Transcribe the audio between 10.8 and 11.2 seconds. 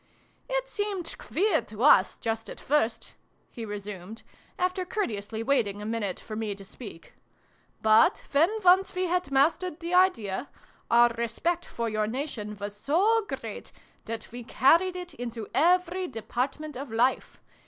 our